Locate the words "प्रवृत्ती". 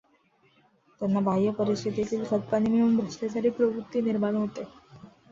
3.49-4.01